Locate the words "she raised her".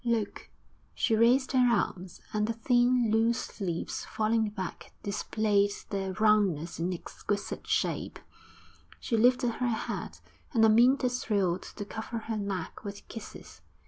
0.95-1.59